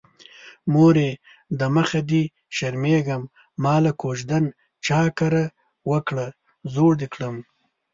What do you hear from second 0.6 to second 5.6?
مورې د مخه دې شرمېږم ماله کوژدن چا کره